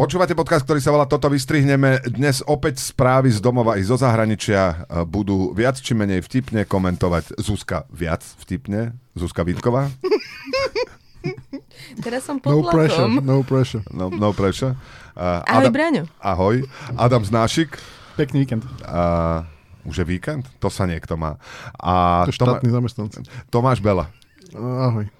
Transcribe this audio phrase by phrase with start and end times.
[0.00, 2.00] Počúvate podcast, ktorý sa volá Toto vystrihneme.
[2.08, 7.36] Dnes opäť správy z domova i zo zahraničia e, budú viac či menej vtipne komentovať
[7.36, 9.92] Zuzka viac vtipne, Zuzka Vítková.
[12.00, 13.20] Teraz som No pod pressure, tlakom.
[13.20, 13.84] no pressure.
[13.92, 14.72] No, no prečo.
[15.12, 16.08] Uh, Ahoj, Braňo.
[16.16, 16.64] Ahoj.
[16.96, 17.76] Adam Znášik.
[18.16, 18.64] Pekný víkend.
[18.80, 19.44] Uh,
[19.84, 20.48] už je víkend?
[20.64, 21.36] To sa niekto má.
[21.76, 23.18] A To je Toma- štátny zamestnanci.
[23.52, 24.08] Tomáš Bela.
[24.56, 25.12] Ahoj.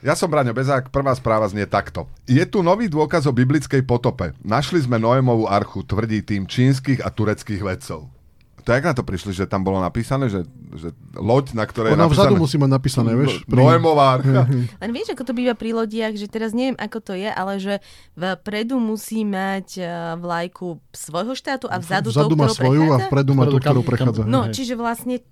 [0.00, 2.08] Ja som Braňo Bezák, prvá správa znie takto.
[2.24, 4.32] Je tu nový dôkaz o biblickej potope.
[4.40, 8.08] Našli sme Noémovú archu, tvrdí tým čínskych a tureckých vedcov.
[8.60, 12.04] To jak na to prišli, že tam bolo napísané, že, že loď, na ktorej Ona
[12.06, 12.44] je vzadu napísané...
[12.44, 13.32] musí mať napísané, vieš?
[13.46, 14.42] Noémová archa.
[14.78, 17.80] Len vieš, ako to býva pri lodiach, že teraz neviem, ako to je, ale že
[18.14, 23.06] vpredu musí mať eh, vlajku svojho štátu a vzadu, Vzadu tou, má svoju a prechádza?
[23.06, 24.22] vpredu má tú, ktorú prechádza.
[24.24, 25.24] No, čiže vlastne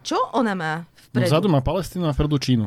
[0.00, 0.74] čo ona má
[1.12, 1.28] No, vpredu?
[1.28, 2.66] vzadu má Palestínu a vpredu Čínu.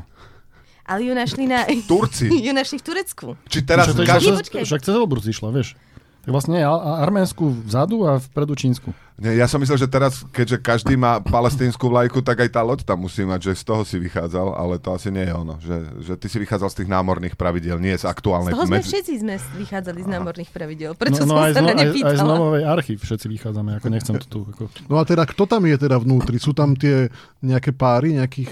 [0.86, 1.66] Ale ju našli na...
[1.88, 2.30] Turci.
[2.48, 3.28] ju našli v Turecku.
[3.50, 4.26] Či teraz Však to každý...
[4.30, 4.62] však- počkaj.
[4.66, 5.74] Však cez Elbrus išla, vieš.
[6.22, 8.94] Tak vlastne je Ar- Arménsku vzadu a vpredu Čínsku.
[9.16, 12.84] Nie, ja som myslel, že teraz, keďže každý má palestínsku vlajku, tak aj tá loď
[12.84, 15.56] tam musí mať, že z toho si vychádzal, ale to asi nie je ono.
[15.56, 18.52] Že, že ty si vychádzal z tých námorných pravidiel, nie z Z aktuálnej...
[18.52, 20.92] toho sme medzi- všetci sme vychádzali z námorných pravidel.
[20.94, 22.22] Prečo no, no som aj, sa z, na aj, aj z?
[22.22, 24.40] Nomovej archy všetci vychádzame, ako nechcem to tu.
[24.52, 24.64] Ako...
[24.92, 26.36] No a teda, kto tam je teda vnútri?
[26.36, 27.08] Sú tam tie
[27.40, 28.52] nejaké páry, nejakých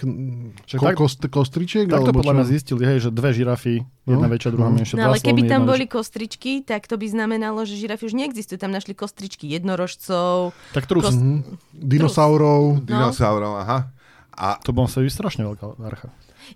[0.63, 1.85] Však ko- tak- kost, kostričiek?
[1.85, 4.31] Takto alebo podľa mňa zistili, hej, že dve žirafy, jedna No.
[4.31, 4.79] väčšia, druhá No.
[4.79, 8.55] menšia, No ale keby tam boli kostričky, tak to by znamenalo, že žirafy už neexistujú.
[8.55, 10.52] Tam našli kostričky jednorožcov.
[10.71, 11.05] Tak trus.
[11.05, 11.57] Kost- Mhm.
[11.73, 12.81] Dinosaurov.
[12.81, 13.89] Dinosaurov, aha.
[14.33, 16.09] A To bol sa strašne veľká archa.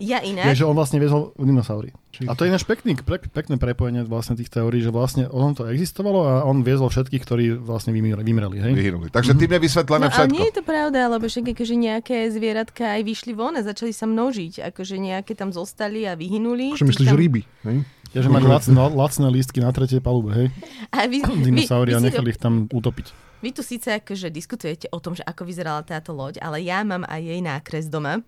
[0.04, 0.52] Ja Je, inak.
[0.52, 1.96] že on vlastne viezol dinosaury.
[2.28, 5.64] A to je ináč pekný, pre, pekné prepojenie vlastne tých teórií, že vlastne on to
[5.64, 8.74] existovalo a on viezol všetkých, ktorí vlastne vymreli, vymreli hej?
[8.74, 9.08] vyhynuli.
[9.08, 10.34] Takže tým je vysvetlené No ale všetko.
[10.34, 14.04] nie je to pravda, lebo však akože nejaké zvieratka aj vyšli von a začali sa
[14.04, 14.68] množiť.
[14.68, 16.76] Akože nejaké tam zostali a vyhynuli.
[16.76, 17.16] Čo myslíš, tam...
[17.16, 17.42] ryby?
[17.64, 17.78] Hej?
[18.12, 20.48] Je, že mali lacné, lacné lístky na tretej palube, hej?
[20.90, 23.08] A vy, vy, Dinosaury a vy, si to, nechali ich tam utopiť.
[23.40, 27.06] Vy tu síce akože diskutujete o tom, že ako vyzerala táto loď, ale ja mám
[27.06, 28.22] aj jej nákres doma.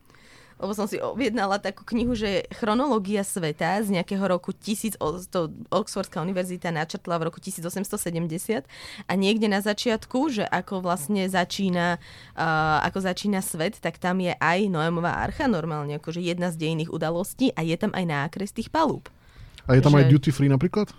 [0.59, 5.47] Lebo som si objednala takú knihu, že chronológia sveta z nejakého roku 1000, o- to
[5.71, 8.67] Oxfordská univerzita načrtla v roku 1870
[9.07, 11.95] a niekde na začiatku, že ako vlastne začína,
[12.35, 16.91] uh, ako začína svet, tak tam je aj Noémová archa normálne, akože jedna z dejných
[16.91, 19.07] udalostí a je tam aj nákres tých palúb.
[19.63, 20.91] A je tam Že- aj duty free napríklad?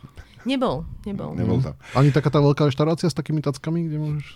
[0.45, 1.37] Nebol, nebol.
[1.37, 1.75] Nebol tam.
[1.93, 4.28] Ani taká tá veľká reštaurácia s takými tackami, kde môžeš...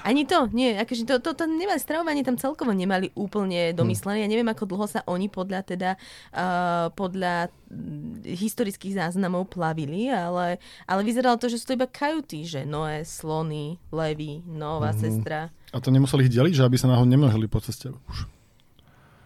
[0.00, 4.24] Ani to, nie, akože to, to, to nemali stravovanie tam celkovo nemali úplne domyslené.
[4.24, 5.90] Ja neviem, ako dlho sa oni podľa teda,
[6.32, 10.56] uh, podľa mm, historických záznamov plavili, ale,
[10.88, 15.00] ale vyzeralo to, že sú to iba kajuty, že Noé, slony, levy, nová Mhm.
[15.04, 15.52] sestra.
[15.68, 18.24] A to nemuseli ich deliť, že aby sa náhodou nemnožili po ceste už.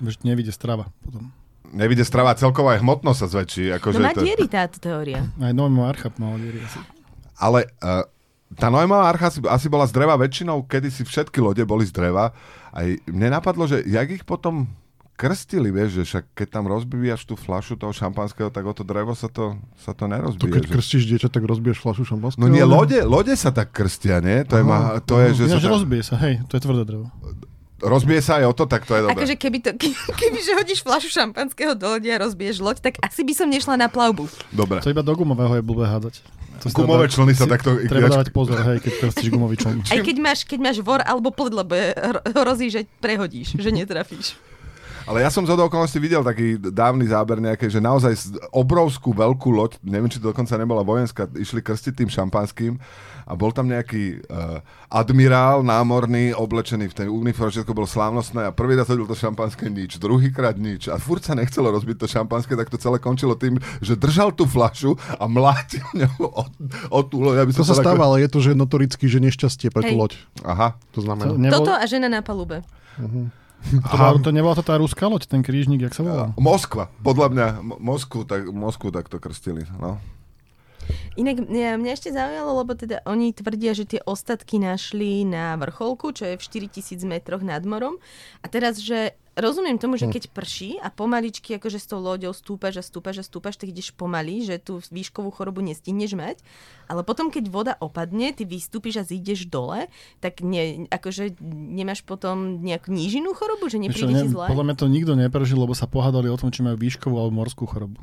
[0.03, 1.31] Veď nevidie strava potom.
[1.75, 3.65] Nevidie strava celková aj hmotnosť sa zväčší.
[3.75, 4.23] Akože No má to...
[4.23, 5.27] diery táto teória.
[5.37, 6.79] Aj Noémová archa mala diery asi.
[7.35, 8.07] Ale uh,
[8.55, 11.91] tá Noémová archa asi, asi bola z dreva väčšinou, kedy si všetky lode boli z
[11.91, 12.31] dreva.
[12.71, 14.71] Aj mne napadlo, že jak ich potom
[15.15, 19.15] krstili, vieš, že však keď tam rozbíjaš tú flašu toho šampanského, tak o to drevo
[19.15, 20.51] sa to, sa to To nerozbije.
[20.51, 22.43] keď že- krstíš dieťa, tak rozbiješ flašu šampanského?
[22.43, 24.43] No nie, lode, lode sa tak krstia, nie?
[24.43, 26.83] To je, ma, to je že sa Ináč tak, rozbije sa, hej, to je tvrdé
[26.83, 27.07] drevo.
[27.83, 29.19] Rozbije sa aj o to, tak to je dobré.
[29.19, 29.71] Akože keby, to,
[30.15, 33.75] keby že hodíš flašu šampanského do lodi a rozbiješ loď, tak asi by som nešla
[33.75, 34.31] na plavbu.
[34.55, 34.79] Dobre.
[34.85, 36.23] To iba do gumového je blbé hádzať.
[36.63, 37.77] To Gumové člny sa takto...
[37.77, 39.85] Treba dávať pozor, hej, keď krstíš gumový čln.
[39.91, 41.75] Aj keď máš, keď máš vor alebo plod, lebo
[42.31, 44.39] hrozí, že prehodíš, že netrafíš.
[45.05, 48.17] Ale ja som z okolností videl taký dávny záber nejaké, že naozaj
[48.49, 52.81] obrovskú veľkú loď, neviem, či to dokonca nebola vojenská, išli krstiť tým šampanským
[53.25, 58.51] a bol tam nejaký uh, admirál námorný, oblečený v tej uniforme, všetko bolo slávnostné a
[58.51, 62.53] prvý raz hodil to šampanské nič, druhýkrát nič a furt sa nechcelo rozbiť to šampanské,
[62.53, 66.43] tak to celé končilo tým, že držal tú flašu a mlátil ňou o,
[66.91, 67.43] o tú loď.
[67.43, 69.99] aby To sa tak- stáva, ale je to, že notoricky, že nešťastie pre tú Hej.
[69.99, 70.13] loď.
[70.41, 70.77] Aha.
[70.93, 71.33] To To, znamená.
[71.35, 72.61] nebol, Toto a žena na palube.
[73.65, 76.31] to, bola, to nebola to tá ruská loď, ten krížnik, jak sa volal?
[76.37, 76.93] Moskva.
[77.01, 79.65] Podľa mňa Mo- Moskvu tak, Moskvu tak to krstili.
[79.75, 79.97] No.
[81.15, 86.11] Inak mňa, mňa ešte zaujalo, lebo teda oni tvrdia, že tie ostatky našli na vrcholku,
[86.11, 88.03] čo je v 4000 metroch nad morom.
[88.43, 92.81] A teraz, že rozumiem tomu, že keď prší a pomaličky akože s tou loďou stúpaš
[92.81, 96.37] a stúpaš a stúpaš, tak ideš pomaly, že tú výškovú chorobu nestihneš mať.
[96.87, 99.89] Ale potom, keď voda opadne, ty vystúpiš a zídeš dole,
[100.21, 104.47] tak ne, akože nemáš potom nejakú nížinú chorobu, že nepríde ne, ti zle?
[104.47, 107.65] podľa mňa to nikto neprežil, lebo sa pohádali o tom, či majú výškovú alebo morskú
[107.65, 107.99] chorobu.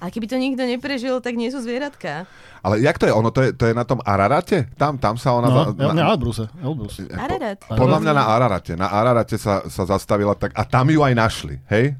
[0.00, 2.24] Ale keby to nikto neprežil, tak nie sú zvieratka.
[2.64, 3.12] Ale jak to je?
[3.12, 4.70] Ono to je, to je na tom Ararate?
[4.80, 5.48] Tam, tam sa ona...
[5.50, 6.44] No, za- El, ne, Elbruse.
[6.62, 6.94] Elbrus.
[7.10, 7.58] Ararat.
[7.68, 8.72] Podľa mňa na Ararate.
[8.78, 10.54] Na Ararate sa, sa zastavila tak...
[10.56, 11.92] A tam ju aj našli, hej?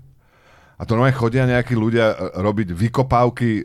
[0.80, 3.62] A to normálne chodia nejakí ľudia e, robiť vykopávky e,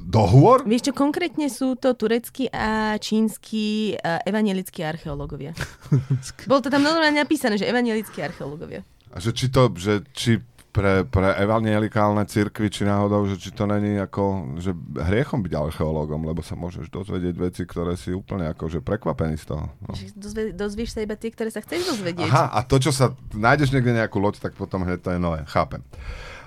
[0.00, 0.64] do hôr?
[0.64, 5.52] Vieš čo, konkrétne sú to tureckí a čínsky uh, evangelickí archeológovia.
[6.48, 8.80] Bolo to tam normálne napísané, že evangelickí archeológovia.
[9.12, 13.64] A že či to, že či pre, pre evangelikálne cirkvi, či náhodou, že či to
[13.64, 18.68] není ako, že hriechom byť archeológom, lebo sa môžeš dozvedieť veci, ktoré si úplne ako,
[18.70, 19.64] že prekvapený z toho.
[19.82, 19.92] No.
[19.96, 22.28] Že Dozvie, dozvieš sa iba tie, ktoré sa chceš dozvedieť.
[22.28, 25.42] Aha, a to, čo sa, nájdeš niekde nejakú loď, tak potom hneď to je nové,
[25.48, 25.80] chápem.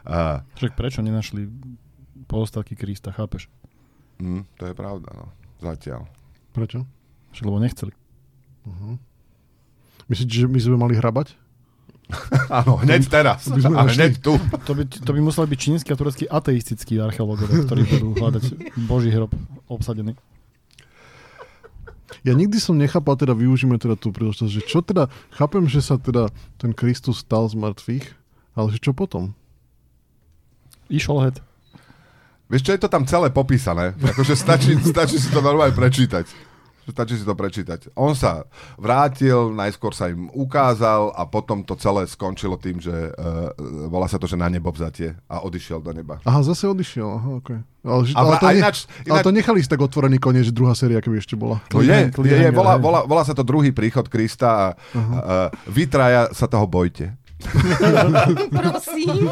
[0.06, 1.50] Uh, Však prečo nenašli
[2.30, 3.50] pozostatky Krista, chápeš?
[4.22, 5.26] mm, to je pravda, no.
[5.60, 6.06] Zatiaľ.
[6.54, 6.86] Prečo?
[7.34, 7.94] Však lebo nechceli.
[10.06, 11.34] Myslíte, že my sme mali hrabať?
[12.62, 13.48] Áno, hneď teraz.
[13.48, 13.96] by sme A našli.
[13.98, 14.34] hneď tu.
[14.38, 18.44] To by, to by museli byť čínsky a tureckí ateistickí archeológovia, ktorí budú hľadať
[18.86, 19.32] Boží hrob
[19.68, 20.14] obsadený.
[22.22, 25.96] Ja nikdy som nechápal, teda využíme teda tú príležitosť, že čo teda, chápem, že sa
[25.96, 26.30] teda
[26.60, 28.06] ten Kristus stal z mŕtvych,
[28.54, 29.32] ale že čo potom?
[30.92, 31.38] Išol het.
[32.52, 33.96] Vieš čo, je to tam celé popísané.
[33.96, 36.51] Akože stačí, stačí si to normálne prečítať.
[36.92, 37.96] Stačí si to prečítať.
[37.96, 38.44] On sa
[38.76, 43.56] vrátil, najskôr sa im ukázal a potom to celé skončilo tým, že uh,
[43.88, 46.20] volá sa to, že na nebo vzatie a odišiel do neba.
[46.28, 47.60] Aha, zase odišiel, aha, okej.
[47.82, 50.54] Ale, že, ale, to ne, ináč- ale ináč- to nechali si tak otvorený koniec, že
[50.54, 51.64] druhá séria, keby ešte bola.
[51.74, 55.88] No je, je, je volá, volá, volá sa to druhý príchod Krista a uh, vy
[55.88, 57.16] traja sa toho bojte.
[58.54, 59.32] Prosím.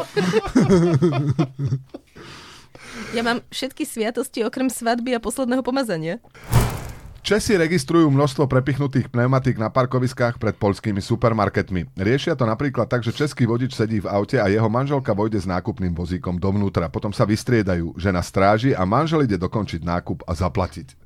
[3.10, 6.22] Ja mám všetky sviatosti okrem svadby a posledného pomazania.
[7.20, 11.92] Česi registrujú množstvo prepichnutých pneumatík na parkoviskách pred poľskými supermarketmi.
[11.92, 15.44] Riešia to napríklad tak, že český vodič sedí v aute a jeho manželka vojde s
[15.44, 16.88] nákupným vozíkom dovnútra.
[16.88, 20.96] Potom sa vystriedajú, žena stráži a manžel ide dokončiť nákup a zaplatiť.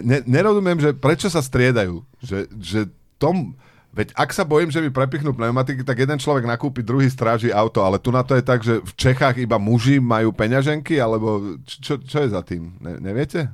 [0.00, 2.00] Ne, nerozumiem, že prečo sa striedajú.
[2.24, 2.80] Že, že
[3.20, 3.52] tom,
[3.92, 7.84] veď ak sa bojím, že mi prepichnú pneumatiky, tak jeden človek nakúpi, druhý stráži auto,
[7.84, 12.00] ale tu na to je tak, že v Čechách iba muži majú peňaženky, alebo čo,
[12.00, 12.72] čo je za tým?
[12.80, 13.52] Ne, neviete?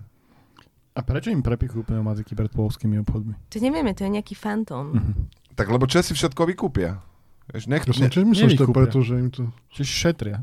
[0.90, 3.34] A prečo im prepichujú pneumatiky pred polskými obchodmi?
[3.48, 4.98] To nevieme, to je nejaký fantóm.
[5.54, 6.98] Tak lebo Česi všetko vykúpia.
[7.50, 9.50] Vieš, nech, Ja som ne, myslel, že to preto, že im to...
[9.74, 10.38] Čiže šetria.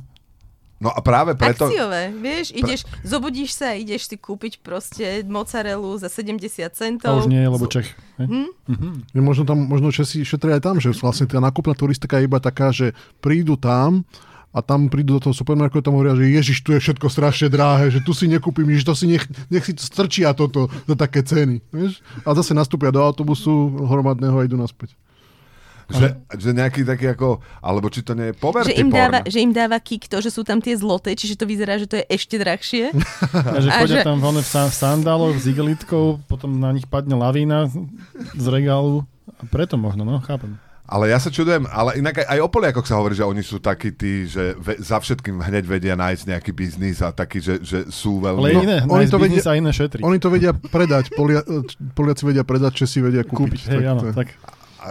[0.78, 1.68] no a práve preto...
[1.68, 7.24] Akciové, vieš, ideš, zobudíš sa, ideš si kúpiť proste mozzarellu za 70 A centov.
[7.24, 7.96] už nie lebo Čech.
[8.20, 8.52] Hm?
[8.68, 8.90] Mhm.
[9.16, 12.40] Je možno tam, možno Česi šetria aj tam, že vlastne tá nákupná turistika je iba
[12.40, 12.92] taká, že
[13.24, 14.04] prídu tam
[14.56, 17.48] a tam prídu do toho supermarketu a tam hovoria, že ježiš, tu je všetko strašne
[17.52, 21.22] drahé, že tu si nekúpim nič, to si nech, nech si strčia toto za také
[21.22, 21.62] ceny.
[21.70, 22.02] Vieš?
[22.26, 23.52] A zase nastúpia do autobusu
[23.86, 24.98] hromadného a idú naspäť.
[25.88, 27.40] Že, že nejaký taký ako...
[27.64, 29.00] Alebo či to nie je poverty Že im, porn.
[29.00, 31.88] dáva, že im dáva kick to, že sú tam tie zloté, čiže to vyzerá, že
[31.88, 32.92] to je ešte drahšie.
[33.32, 37.16] A že A chodia že- tam v, v sandáloch s igelitkou, potom na nich padne
[37.16, 37.72] lavína
[38.36, 39.08] z regálu.
[39.40, 40.60] A preto možno, no, chápem.
[40.88, 43.60] Ale ja sa čudujem, ale inak aj, aj o Poliakoch sa hovorí, že oni sú
[43.60, 47.80] takí tí, že ve, za všetkým hneď vedia nájsť nejaký biznis a taký, že, že
[47.88, 48.40] sú veľmi...
[48.42, 50.02] Ale No, iné, oni nájsť to vedia- a iné šetriť.
[50.02, 51.44] Oni to vedia predať, Polia,
[51.92, 53.36] Poliaci vedia predať, Česi vedia kúpiť.
[53.60, 54.28] Kúpiť, hej, áno, to je- tak.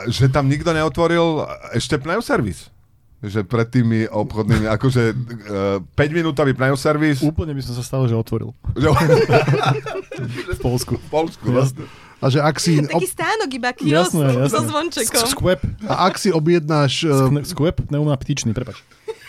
[0.07, 2.69] Že tam nikto neotvoril ešte pneuservis.
[3.19, 5.03] Že pred tými obchodnými, akože
[5.81, 7.25] uh, 5 minútový pneuservis.
[7.25, 8.53] Úplne by som sa stalo, že otvoril.
[10.47, 10.97] V Polsku.
[10.97, 11.49] v Polsku.
[11.49, 11.89] vlastne.
[12.17, 14.53] A že ak si, ob, Taký stánok iba kios Jasné, jasné.
[14.53, 15.27] so zvončekom.
[15.29, 15.61] Skvep.
[15.85, 18.81] a ak si objednáš eh, Skvep, pneumaptičný, prepač.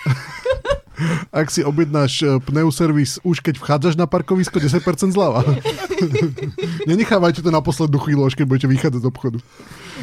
[1.39, 5.43] ak si objednáš eh, pneuservis už keď vchádzaš na parkovisko, 10% zľava.
[6.89, 9.37] Nenechávajte to na poslednú chvíľu, až keď budete vychádzať z obchodu.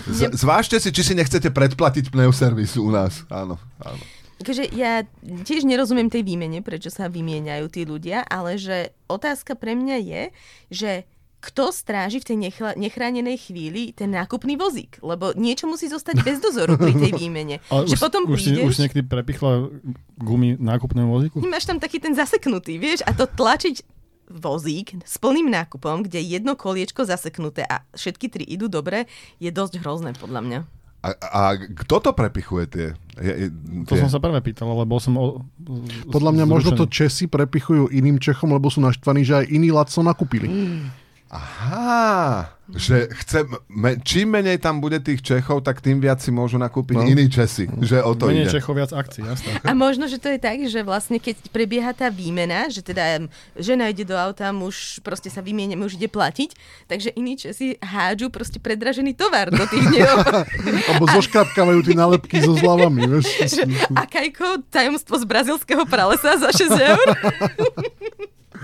[0.04, 3.24] Z, zvážte si, či si nechcete predplatiť pneuservis u nás.
[3.32, 4.02] Áno, áno.
[4.44, 9.78] Takže ja tiež nerozumiem tej výmene, prečo sa vymieňajú tí ľudia, ale že otázka pre
[9.78, 10.22] mňa je,
[10.74, 10.90] že
[11.44, 14.96] kto stráži v tej nechla- nechránenej chvíli ten nákupný vozík?
[15.04, 17.60] Lebo niečo musí zostať bez dozoru pri tej výmene.
[17.68, 19.68] Ale že už, potom už, prídeš, už niekedy prepichla
[20.16, 21.44] gumy nákupného vozíku?
[21.44, 23.84] máš tam taký ten zaseknutý, vieš, a to tlačiť
[24.24, 29.04] vozík s plným nákupom, kde je jedno koliečko zaseknuté a všetky tri idú dobre,
[29.36, 30.60] je dosť hrozné podľa mňa.
[31.04, 32.86] A, a kto to prepichuje tie?
[33.20, 33.46] Je, je,
[33.84, 34.00] To tie?
[34.00, 35.12] som sa prvé pýtal, lebo som...
[35.20, 35.44] O,
[36.08, 36.96] Podľa mňa možno to zrušený.
[36.96, 40.48] Česi prepichujú iným Čechom, lebo sú naštvaní, že aj iní lacno nakúpili.
[41.34, 46.56] Aha, že chce, me, čím menej tam bude tých Čechov, tak tým viac si môžu
[46.56, 47.04] nakúpiť No.
[47.04, 47.66] iní Česi.
[47.66, 48.54] Že o to Menej ide.
[48.54, 49.58] Čechov, viac akcií, jasné.
[49.60, 53.90] A možno, že to je tak, že vlastne keď prebieha tá výmena, že teda žena
[53.90, 56.54] ide do auta, muž proste sa vymieňa, muž ide platiť,
[56.86, 60.16] takže iní Česi hádžu proste predražený tovar do tých dňov.
[60.88, 63.10] Alebo zoškrapkávajú tie nálepky so zľavami.
[63.10, 63.26] Vieš?
[63.58, 63.62] že
[63.92, 67.06] akajko tajomstvo z brazilského pralesa za 6 eur.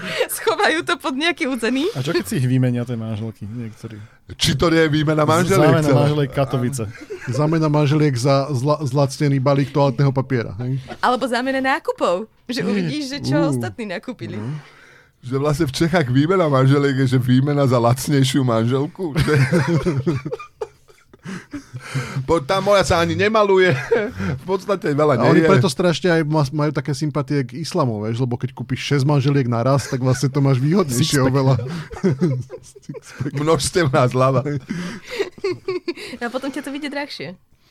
[0.36, 1.86] Schovajú to pod nejaký úzený.
[1.92, 3.44] A čo keď si ich vymenia, tie manželky?
[3.44, 3.96] Niektorí.
[4.34, 5.70] Či to nie je výmena manželiek?
[5.70, 6.84] Zámena manželiek Katovice.
[7.26, 10.54] Zamena manželiek za zla, zlacnený balík toaletného papiera.
[10.62, 10.78] Hej?
[11.02, 12.30] Alebo zámena nákupov.
[12.46, 13.50] Že uvidíš, že čo Uh.
[13.50, 14.38] ostatní nakúpili.
[15.20, 19.12] Že vlastne v Čechách výmena manželiek je, že výmena za lacnejšiu manželku.
[22.46, 23.70] Tá moja sa ani nemaluje.
[24.40, 25.50] V podstate veľa A oni nie je.
[25.50, 29.46] preto strašne aj ma- majú také sympatie k islamu, vieš, lebo keď kúpiš 6 manželiek
[29.46, 31.58] naraz, tak vlastne to máš výhodnejšie oveľa.
[33.40, 34.42] Množstevná zľava.
[36.18, 37.28] A potom ťa to vyjde drahšie.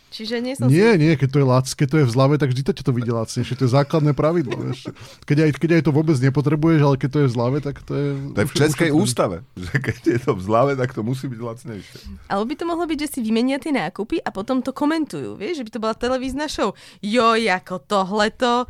[0.09, 0.73] Čiže nie som si...
[0.73, 2.83] Nie, nie, keď to je lac, keď to je v zlave, tak vždy to ťa
[2.83, 3.53] to vidie lacnejšie.
[3.61, 4.57] To je základné pravidlo.
[4.65, 4.89] Vieš.
[5.29, 7.93] Keď, aj, keď aj to vôbec nepotrebuješ, ale keď to je v zlave, tak to
[7.93, 8.07] je...
[8.33, 9.45] To je v Českej ústave.
[9.69, 11.97] Že keď je to v zlave, tak to musí byť lacnejšie.
[12.25, 15.61] Alebo by to mohlo byť, že si vymenia tie nákupy a potom to komentujú, vieš,
[15.61, 16.73] že by to bola televízna show.
[17.05, 18.65] Joj, ako tohleto,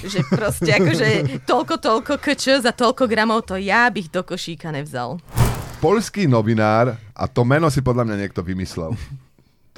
[0.00, 5.20] že proste akože toľko, toľko kč za toľko gramov, to ja bych do košíka nevzal.
[5.78, 8.96] Polský novinár, a to meno si podľa mňa niekto vymyslel.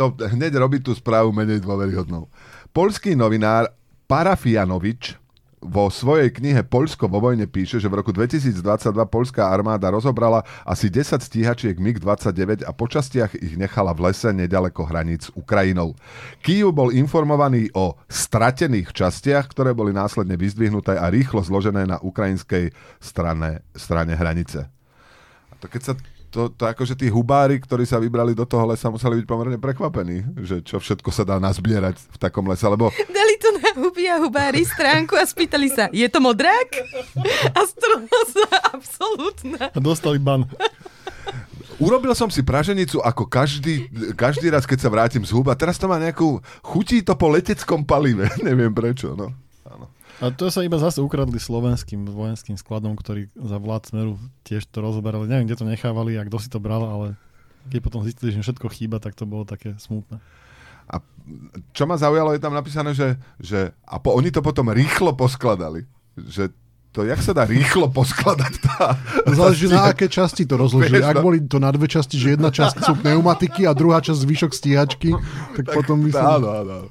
[0.01, 2.33] To hneď robí tú správu menej dôveryhodnou.
[2.73, 3.69] Polský novinár
[4.09, 5.21] Parafianovič
[5.61, 8.65] vo svojej knihe Poľsko vo vojne píše, že v roku 2022
[9.13, 14.89] polská armáda rozobrala asi 10 stíhačiek MiG-29 a po častiach ich nechala v lese nedaleko
[14.89, 15.93] hraníc s Ukrajinou.
[16.41, 22.73] Kýv bol informovaný o stratených častiach, ktoré boli následne vyzdvihnuté a rýchlo zložené na ukrajinskej
[23.05, 24.65] strane, strane hranice.
[25.53, 25.95] A to keď sa
[26.31, 30.41] to, to akože tí hubári, ktorí sa vybrali do toho lesa, museli byť pomerne prekvapení,
[30.47, 34.23] že čo všetko sa dá nazbierať v takom lese, lebo Dali to na huby a
[34.23, 36.71] hubári stránku a spýtali sa, je to modrák?
[37.51, 39.75] A sa absolútna.
[39.75, 40.47] A dostali ban.
[41.83, 45.57] urobil som si praženicu ako každý, každý raz, keď sa vrátim z huba.
[45.59, 49.35] Teraz to má nejakú, chutí to po leteckom palive, neviem prečo, no.
[50.21, 54.85] A to sa iba zase ukradli slovenským vojenským skladom, ktorí za vlád Smeru tiež to
[54.85, 55.25] rozoberali.
[55.25, 57.17] Neviem, kde to nechávali a kto si to bral, ale
[57.73, 60.21] keď potom zistili, že všetko chýba, tak to bolo také smutné.
[60.91, 61.01] A
[61.73, 65.89] čo ma zaujalo, je tam napísané, že, že a po, oni to potom rýchlo poskladali.
[66.21, 66.53] Že
[66.91, 68.99] to, jak sa dá rýchlo poskladať tá...
[69.23, 70.99] Záleží na aké časti to rozložili.
[70.99, 71.23] Vieš, Ak no.
[71.23, 75.15] boli to na dve časti, že jedna časť sú pneumatiky a druhá časť zvyšok stíhačky,
[75.55, 76.43] tak, potom myslím...
[76.43, 76.91] Áno,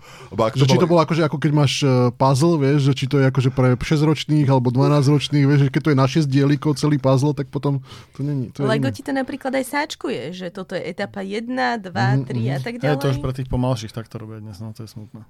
[0.55, 3.27] Že či to bolo akože ako keď máš uh, puzzle, vieš, že či to je
[3.27, 7.35] akože pre 6-ročných alebo 12-ročných, vieš, že keď to je na 6 dielikov celý puzzle,
[7.35, 7.83] tak potom
[8.15, 8.55] to není.
[8.55, 8.95] To je Lego iné.
[8.95, 12.87] ti to napríklad aj sáčkuje, že toto je etapa 1, 2, 3 a tak Je
[12.87, 13.03] ďalej.
[13.03, 15.27] to už pre tých pomalších tak to robia dnes, no to je smutné.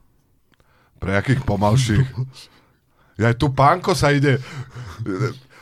[1.01, 2.05] Pre akých pomalších?
[3.19, 4.39] Ja tu pánko sa ide...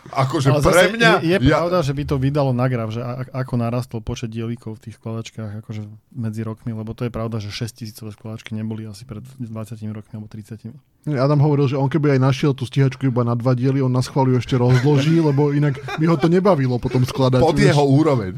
[0.07, 1.11] Akože Ale pre mňa...
[1.19, 4.31] je, je ja, pravda, že by to vydalo na graf, že a, ako narastol počet
[4.31, 5.83] dielikov v tých skladačkách akože
[6.15, 9.51] medzi rokmi, lebo to je pravda, že 6 tisícové skladačky neboli asi pred 20
[9.91, 10.71] rokmi alebo 30.
[11.15, 14.03] Adam hovoril, že on keby aj našiel tú stíhačku iba na dva diely, on na
[14.03, 17.39] schváliu ešte rozloží, lebo inak by ho to nebavilo potom skladať.
[17.39, 17.71] pod vieš.
[17.71, 18.31] jeho úroveň.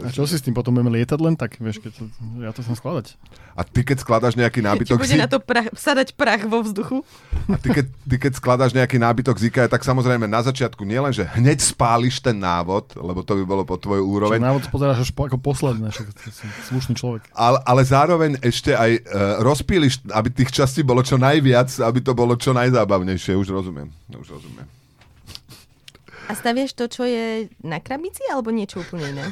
[0.00, 2.02] A čo si s tým potom budeme lietať len tak, vieš, keď to,
[2.40, 3.06] ja to chcem skladať.
[3.54, 6.64] A ty keď skladaš nejaký Či nábytok bude z, na to prach, sadať prach vo
[6.64, 7.06] vzduchu?
[7.46, 11.12] a ty keď, ty keď skladaš nejaký nábytok z IKEA, tak samozrejme na začiatku nielen,
[11.12, 15.06] že hneď spáliš ten návod, lebo to by bolo pod tvoju Čo úroveň, návod pozeráš
[15.06, 17.28] až po, ako posledné, však som slušný človek.
[17.30, 19.02] ale, ale zároveň ešte aj uh,
[19.44, 23.36] rozpíliš, aby tých častí bolo čo najviac, aby to bolo čo najzábavnejšie.
[23.36, 23.90] Už rozumiem.
[24.14, 24.66] Už rozumiem.
[26.24, 29.24] A staviaš to, čo je na krabici, alebo niečo úplne iné?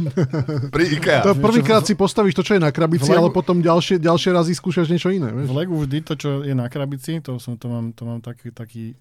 [0.74, 1.20] Pri IKEA.
[1.28, 4.32] To prvýkrát si postavíš to, čo je na krabici, V Legu- ale potom ďalšie, ďalšie
[4.32, 5.28] razy skúšaš niečo iné.
[5.28, 5.52] V Vieš?
[5.52, 8.96] Legu vždy to, čo je na krabici, to, som, to mám, to mám taký, taký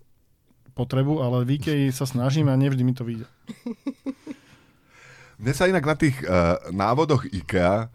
[0.76, 3.28] potrebu, ale v Ikei sa snažím a nevždy mi to vyjde.
[5.42, 7.88] Mne sa inak na tých uh, návodoch IKEA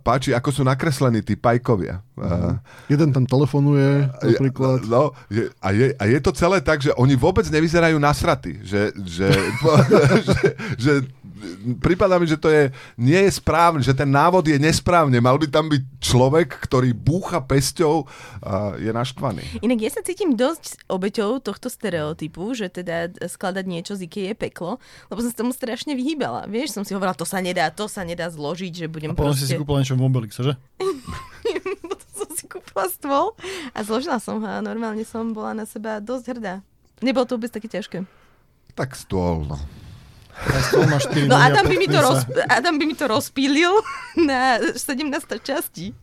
[0.00, 2.00] páči, ako sú nakreslení tí pajkovia.
[2.16, 2.56] Uh,
[2.88, 4.86] Jeden tam telefonuje napríklad.
[4.88, 8.56] No, je, a, je, a je to celé tak, že oni vôbec nevyzerajú nasratí.
[8.64, 9.28] Že, že,
[10.28, 10.40] že,
[10.80, 10.92] že
[11.82, 15.18] prípada mi, že to je, nie je správne, že ten návod je nesprávne.
[15.18, 18.06] Mal by tam byť človek, ktorý búcha pesťou
[18.40, 19.42] a je naštvaný.
[19.66, 24.36] Inak ja sa cítim dosť obeťou tohto stereotypu, že teda skladať niečo z IKEA je
[24.38, 24.78] peklo,
[25.10, 26.46] lebo som sa tomu strašne vyhýbala.
[26.46, 29.34] Vieš, som si hovorila, to sa nedá, to sa nedá zložiť, že budem A potom
[29.34, 29.60] si si proste...
[29.60, 30.54] kúpil niečo v Mobilixe, že?
[31.86, 33.32] Potom som si kúpila stôl
[33.72, 36.54] a zložila som ho a normálne som bola na seba dosť hrdá.
[37.00, 38.04] Nebolo to vôbec také ťažké.
[38.76, 39.56] Tak stôl, no.
[40.38, 42.22] A stôl má 4 No Adam by, mi to roz.
[42.46, 43.72] Adam by mi to rozpílil
[44.28, 45.08] na 17
[45.40, 45.96] častí.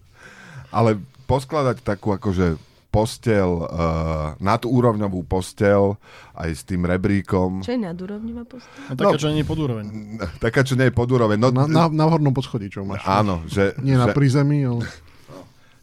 [0.68, 2.58] Ale poskladať takú akože
[2.90, 5.98] postel, uh, nadúrovňovú postel
[6.34, 7.62] aj s tým rebríkom.
[7.62, 8.78] Čo je nadúrovňová postav?
[8.86, 9.18] No taká, No.
[9.18, 9.86] čo nie je pod úroveň.
[10.46, 11.38] Taká, čo nie je pod úroveň.
[11.38, 13.02] No, Na, na, na hornom poschodí, čo máš.
[13.04, 13.74] Áno, že...
[13.82, 14.86] Nie na že, prízemí, ale...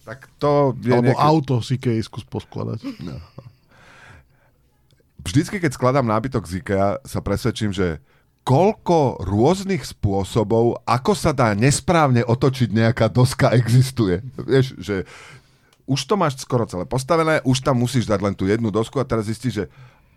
[0.00, 2.78] Tak to je Alebo nejaké- auto si keď skús poskladať.
[5.21, 7.99] vždycky, keď skladám nábytok z IKEA, sa presvedčím, že
[8.50, 14.26] koľko rôznych spôsobov, ako sa dá nesprávne otočiť nejaká doska, existuje.
[14.35, 15.07] Vieš, že
[15.87, 19.07] už to máš skoro celé postavené, už tam musíš dať len tú jednu dosku a
[19.07, 19.64] teraz zistíš, že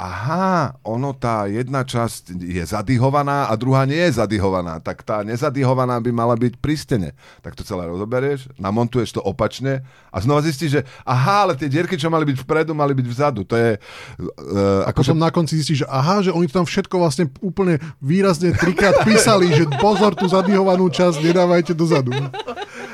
[0.02, 6.02] aha, ono tá jedna časť je zadihovaná a druhá nie je zadihovaná, tak tá nezadihovaná
[6.02, 7.10] by mala byť pri stene.
[7.46, 11.96] Tak to celé rozoberieš, namontuješ to opačne a znova zistíš, že aha, ale tie dierky,
[11.96, 13.42] čo mali byť vpredu, mali byť vzadu.
[13.48, 13.78] To je...
[14.20, 17.78] Uh, a potom na konci zistíš, že aha, že oni to tam všetko vlastne úplne
[18.02, 22.12] výrazne trikrát písali, že pozor, tú zadihovanú časť nedávajte dozadu.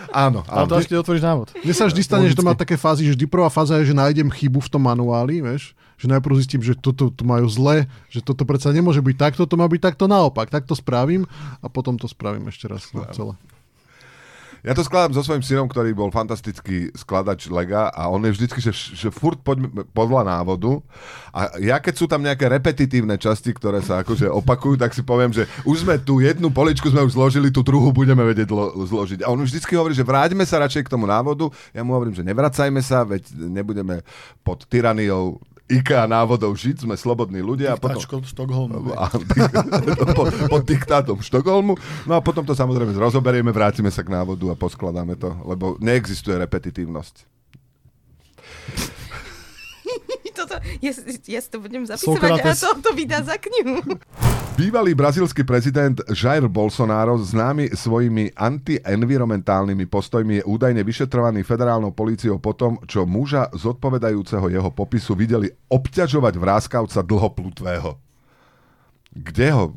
[0.10, 0.70] Áno, Ale áno.
[0.74, 1.48] to ešte otvoríš návod.
[1.62, 3.96] Mne sa vždy stane, že to má také fázy, že vždy prvá fáza je, že
[3.96, 8.24] nájdem chybu v tom manuáli, vieš, že najprv zistím, že toto to majú zle, že
[8.24, 11.30] toto predsa nemôže byť takto, to má byť takto naopak, tak to spravím
[11.62, 13.34] a potom to spravím ešte raz no, celé.
[14.66, 18.60] Ja to skladám so svojím synom, ktorý bol fantastický skladač lega a on je vždycky,
[18.60, 20.84] že, že furt poďme podľa návodu
[21.32, 25.32] a ja keď sú tam nejaké repetitívne časti, ktoré sa akože opakujú, tak si poviem,
[25.32, 29.24] že už sme tú jednu poličku sme už zložili, tú druhú budeme vedieť lo- zložiť.
[29.24, 31.48] A on vždycky hovorí, že vráťme sa radšej k tomu návodu.
[31.72, 34.04] Ja mu hovorím, že nevracajme sa, veď nebudeme
[34.44, 37.78] pod tyraniou IKEA návodov žiť, sme slobodní ľudia.
[37.78, 38.90] A potom, Štokholmu.
[38.98, 39.06] a,
[40.18, 41.78] pod, pod diktátom Štokholmu.
[42.10, 46.34] No a potom to samozrejme rozoberieme, vrátime sa k návodu a poskladáme to, lebo neexistuje
[46.42, 47.30] repetitívnosť.
[50.80, 50.92] Ja,
[51.28, 52.62] ja si to budem zapisovať a Sokrates.
[52.62, 53.82] to, to vydá za knihu.
[54.60, 62.52] Bývalý brazílsky prezident Jair Bolsonaro, známy svojimi antienvironmentálnymi postojmi, je údajne vyšetrovaný federálnou políciou po
[62.52, 67.96] tom, čo muža zodpovedajúceho jeho popisu videli obťažovať vráskavca dlhoplutvého.
[69.16, 69.72] Kde ho?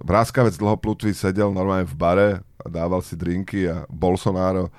[0.00, 2.28] Vráskavec dlhoplutvý sedel normálne v bare
[2.60, 4.72] a dával si drinky a Bolsonaro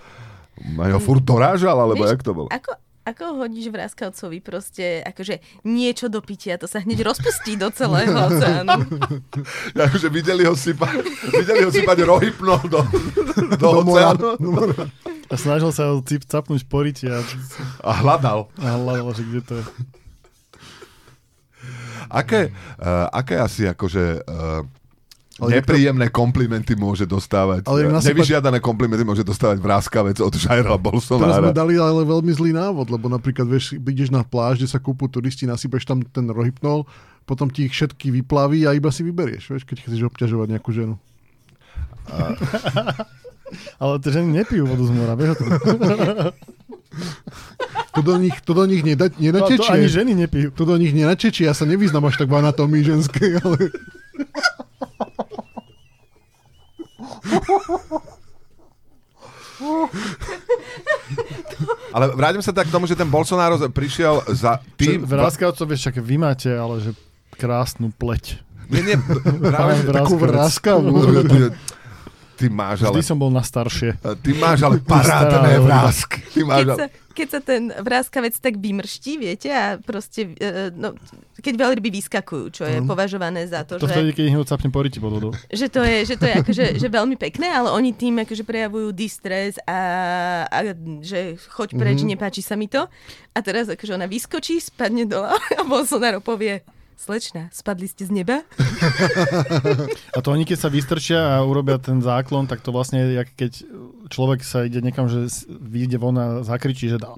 [0.74, 2.48] ma ho furt dorážal, alebo Vieš, jak to bolo?
[2.50, 2.74] Ako,
[3.08, 8.84] ako hodíš vráskavcovi proste akože niečo do pitia, to sa hneď rozpustí do celého oceánu.
[9.88, 12.84] Akože videli ho sypať, videli ho sypať rohypno do,
[13.56, 14.12] do, Do mora.
[14.12, 14.30] oceánu
[15.28, 17.24] A snažil sa ho cip, capnúť po riti a,
[17.84, 18.52] a hľadal.
[18.60, 19.64] a hľadal, že kde to je.
[22.08, 24.64] Aké, uh, aké asi akože uh,
[25.38, 30.74] Ale nepríjemné komplimenty môže dostávať, Ale nasypať- nevyžiadané komplimenty môže dostávať vráskavec od Jaira Teraz
[30.74, 31.54] sme Bolsonára.
[31.54, 35.46] dali ale veľmi zlý návod, lebo napríklad vieš, ideš na pláž, kde sa kúpu turisti,
[35.46, 36.90] nasypeš tam ten rohypnol,
[37.24, 40.98] potom ti ich všetky vyplaví a iba si vyberieš, vieš, keď chceš obťažovať nejakú ženu.
[43.78, 45.48] Ale tie ženy nepijú vodu z mora, vieš o tom?
[47.94, 49.90] To do nich, to do nich neda, No, to ani nenatečie.
[49.92, 50.50] ženy nepijú.
[50.52, 53.74] To do nich nenatečie, ja sa nevyznam až tak v anatómii ženskej, ale...
[61.96, 65.02] Ale vrátim sa tak k tomu, že ten Bolsonaro prišiel za Tým...
[65.66, 66.92] vieš, čaké vy máte, ale že
[67.34, 68.46] krásnu pleť.
[68.68, 68.98] Nie, nie,
[69.40, 71.56] práve, Takú Vráskavec.
[72.38, 73.02] Ty máš ale...
[73.02, 73.98] Vždy som bol na staršie.
[73.98, 76.22] Ty máš ale parádne vrázky.
[76.30, 76.78] Ty máš Keď ale...
[76.78, 80.94] sa, keď sa ten vráskavec tak vymrští, viete, a proste, e, no,
[81.42, 83.98] keď veľryby vyskakujú, čo je považované za to, To že...
[83.98, 85.32] vtedy, keď ich neocapne po pod vodou.
[85.50, 88.94] že to je, že to je akože, že veľmi pekné, ale oni tým akože prejavujú
[88.94, 89.80] distres a,
[90.46, 90.58] a
[91.02, 92.14] že choď preč, mm-hmm.
[92.14, 92.86] nepáči sa mi to.
[93.34, 96.62] A teraz akože ona vyskočí, spadne dole a Bolsonaro povie,
[96.98, 98.42] slečna, spadli ste z neba?
[100.12, 103.52] A to oni, keď sa vystrčia a urobia ten záklon, tak to vlastne je, keď
[104.10, 107.14] človek sa ide niekam, že vyjde von a zakričí, že dá.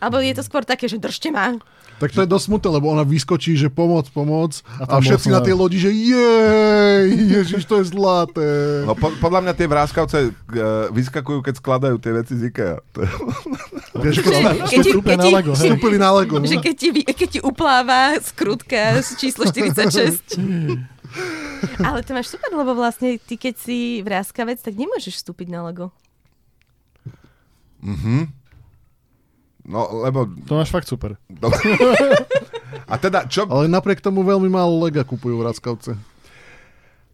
[0.00, 1.60] Alebo je to skôr také, že držte ma.
[2.00, 5.44] Tak to je dosť smutné, lebo ona vyskočí, že pomoc, pomoc A a, všetci na
[5.44, 8.48] tej lodi, že jej, ježiš, to je zlaté.
[8.88, 12.80] No, po, podľa mňa tie vráskavce uh, vyskakujú, keď skladajú tie veci z IKEA.
[12.96, 13.12] To je-
[14.00, 14.32] Vieš, Že,
[14.64, 15.20] keď ti,
[16.00, 20.24] na Lego, že keď, ti, keď ti upláva skrutka z číslo 46.
[21.84, 25.92] Ale to máš super, lebo vlastne ty, keď si vráskavec, tak nemôžeš vstúpiť na Lego.
[27.84, 28.39] Mhm.
[29.70, 30.26] No, lebo...
[30.50, 31.14] To máš fakt super.
[31.30, 31.46] No.
[32.90, 35.94] A teda, čo, Ale napriek tomu veľmi málo lega kupujú vrackavce.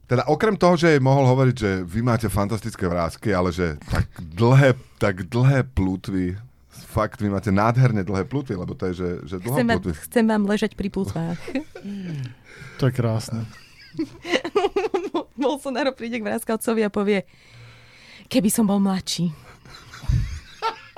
[0.07, 4.09] teda okrem toho, že jej mohol hovoriť, že vy máte fantastické vrázky, ale že tak
[4.17, 6.33] dlhé, tak dlhé plutvy,
[6.73, 9.93] fakt, vy máte nádherne dlhé plutvy, lebo to je, že, že dlhé Chcem, vám, plutvy.
[10.09, 11.39] chcem vám ležať pri plutvách.
[12.79, 13.45] To je krásne.
[15.37, 17.25] Bolsonaro príde k Vráskavcovi a povie,
[18.29, 19.33] keby som bol mladší.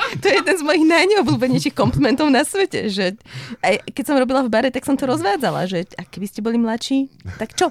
[0.08, 3.14] To je jeden z mojich najneobľúbenejších komplimentov na svete, že
[3.60, 6.56] aj keď som robila v bare, tak som to rozvádzala, že a keby ste boli
[6.56, 7.68] mladší, tak čo?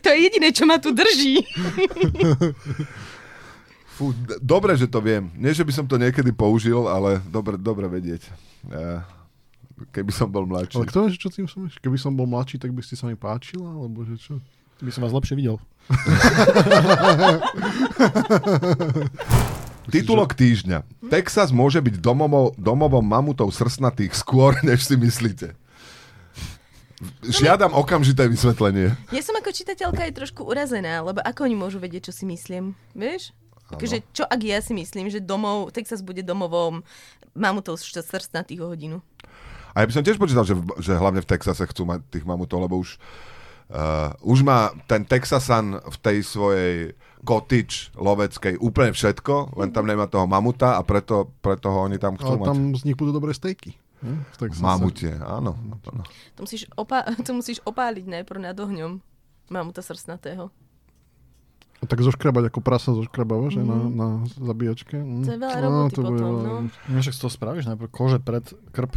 [0.00, 1.44] to je jediné, čo ma tu drží.
[3.92, 5.28] Fú, d- dobre, že to viem.
[5.36, 8.24] Nie, že by som to niekedy použil, ale dobre, dobre vedieť.
[8.72, 9.04] Ja.
[9.92, 10.80] keby som bol mladší.
[10.80, 13.18] Ale kto vie, čo tým som Keby som bol mladší, tak by ste sa mi
[13.18, 13.68] páčila?
[13.68, 14.40] Alebo že čo?
[14.80, 15.60] By som vás lepšie videl.
[19.90, 21.10] Titulok týždňa.
[21.10, 25.58] Texas môže byť domovom, domovom mamutov srsnatých skôr, než si myslíte.
[27.26, 28.94] Žiadam okamžité vysvetlenie.
[29.10, 32.78] Ja som ako čitateľka aj trošku urazená, lebo ako oni môžu vedieť, čo si myslím?
[32.94, 33.34] Vieš?
[33.72, 36.84] Takže čo ak ja si myslím, že domov, Texas bude domovom
[37.32, 39.00] mamutov srstnatých o hodinu?
[39.72, 40.52] A ja by som tiež počítal, že,
[40.84, 43.00] že hlavne v Texase chcú mať tých mamutov, lebo už,
[43.72, 46.76] uh, už má ten Texasan v tej svojej
[47.22, 52.14] cottage loveckej úplne všetko, len tam nemá toho mamuta a preto, preto ho oni tam
[52.14, 52.46] chcú Ale mať.
[52.48, 53.78] tam z nich budú dobré stejky.
[54.00, 54.26] Hm?
[54.34, 55.54] Tak sa- Mamutie, áno.
[55.54, 56.02] áno.
[56.34, 58.98] To musíš, opá- to musíš opáliť najprv nad ohňom
[59.48, 60.50] mamuta srstnatého.
[61.78, 64.94] A tak zoškrabať ako prasa zoškrabáva, že na, na zabíjačke.
[64.94, 65.22] Hm.
[65.22, 66.70] To je veľa Á, roboty to bude potom, veľa no.
[66.88, 68.94] No však to spravíš najprv kože pred krp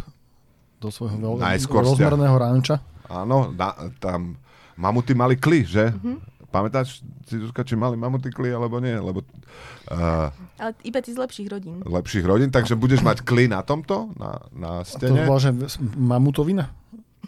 [0.76, 2.82] do svojho veľ- rozmerného ránča.
[3.06, 4.34] Áno, na, tam
[4.74, 5.90] mamuty mali kli, že?
[5.92, 6.34] Mhm.
[6.56, 8.96] Pamätáš si, Zuzka, či mali mamuty kli, alebo nie?
[8.96, 11.84] Lebo uh, Ale iba tí z lepších rodín.
[11.84, 15.22] lepších rodín, takže budeš mať kli na tomto, na, na A to stene.
[15.22, 15.52] bola, že
[15.92, 16.72] mamutovina?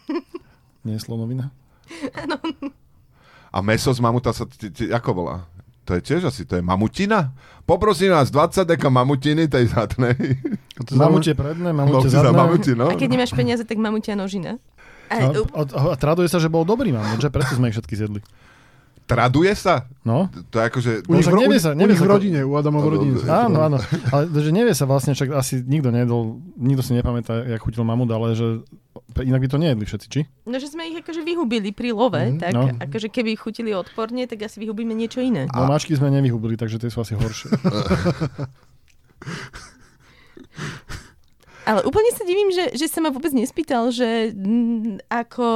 [0.86, 1.52] Nie slonovina?
[3.48, 5.36] A meso z mamuta sa, ti, ti, ako volá?
[5.84, 7.32] To je tiež asi, to je mamutina?
[7.64, 10.16] Poprosím vás, 20 deka mamutiny tej zadnej.
[10.92, 12.36] Mamutie predné, mamutie Nohy za zadné.
[12.38, 12.86] mamuti, no.
[12.86, 14.60] A keď nemáš peniaze, tak mamutia nožina.
[15.08, 17.74] A, A, a, a, a traduje sa, že bol dobrý mamut, že preto sme ich
[17.74, 18.20] všetky zjedli.
[19.08, 19.88] Traduje sa?
[20.02, 20.90] No, To je akože...
[21.02, 23.16] U nich, ro- nevie u, sa- nevie nich sa v rodine, u Adama v rodine.
[23.16, 23.80] sa- áno, áno.
[24.06, 28.04] Ale že nevie sa vlastne, však asi nikto nejedol, nikto si nepamätá, jak chutil mamut,
[28.06, 28.60] ale že
[29.18, 30.20] inak by to nejedli všetci, či?
[30.42, 32.68] no, že sme ich akože vyhubili pri love, Mhm, tak no.
[32.74, 35.48] akože keby chutili odporne, tak asi vyhubíme niečo iné.
[35.48, 37.48] No mačky sme nevyhubili, takže tie sú asi horšie.
[41.68, 45.48] Ale úplne sa divím, že, že sa ma vôbec nespýtal, že, mm, ako,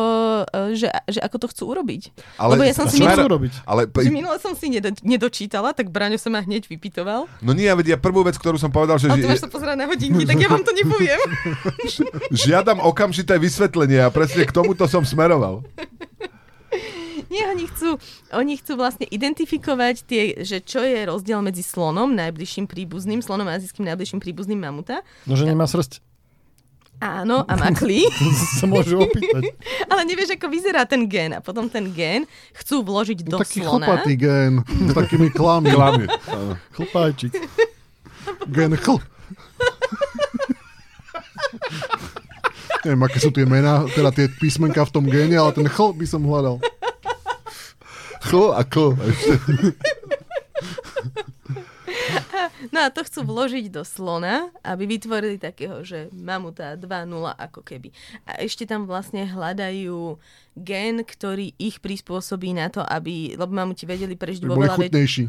[0.44, 2.02] e, že, že ako to chcú urobiť.
[2.36, 3.52] Ale, Lebo ja som si Čo Smer- chcú robiť?
[3.64, 7.24] ale, Že minule som si nedo, nedočítala, tak Braňo sa ma hneď vypitoval.
[7.40, 9.80] no nie, ja vedia, prvú vec, ktorú som povedal, že Ale ty máš sa pozerať
[9.80, 11.16] na hodinky, tak ja vám to nepoviem.
[12.44, 15.64] žiadam okamžité vysvetlenie a presne k tomuto som smeroval.
[17.32, 17.96] Nie, oni chcú,
[18.36, 23.88] oni chcú vlastne identifikovať tie, že čo je rozdiel medzi slonom, najbližším príbuzným, slonom azijským
[23.88, 25.00] najbližším príbuzným mamuta.
[25.24, 26.04] No, že nemá srst.
[27.02, 28.06] Áno, a makli.
[28.60, 29.50] sa môžu opýtať.
[29.90, 31.34] ale nevieš, ako vyzerá ten gen.
[31.34, 33.90] A potom ten gen chcú vložiť do taký slona.
[33.90, 35.74] chlpatý gen s takými klami.
[35.74, 36.06] Klamy.
[36.30, 36.54] Áno.
[36.78, 37.34] Chlpáčik.
[38.46, 39.02] Gen chl.
[42.86, 46.06] Neviem, aké sú tie mená, teda tie písmenka v tom géne, ale ten chl by
[46.06, 46.62] som hľadal.
[48.22, 48.94] Chl a kl.
[52.70, 56.86] No a to chcú vložiť do slona, aby vytvorili takého, že mamuta 2.0
[57.34, 57.90] ako keby.
[58.22, 60.16] A ešte tam vlastne hľadajú
[60.54, 65.24] gen, ktorý ich prispôsobí na to, aby, lebo mamuti vedeli prežiť vo veľa väč- chutnejší.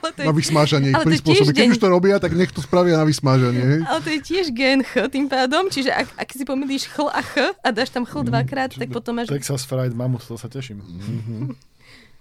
[0.00, 1.52] ale to je Na vysmážanie ich prispôsobí.
[1.54, 3.86] Keď gen- už to robia, tak nech to spravia na vysmážanie.
[3.86, 7.22] Ale to je tiež gen ch tým pádom, čiže ak, ak si pomýliš chl a
[7.22, 9.30] ch a dáš tam chl dvakrát, tak potom máš...
[9.30, 10.82] Texas Fried Mamut, to sa teším.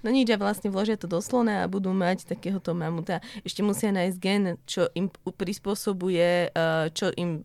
[0.06, 3.18] No nič, a vlastne vložia to do slona a budú mať takéhoto mamuta.
[3.42, 7.42] Ešte musia nájsť gen, čo im prispôsobuje, eh, čo im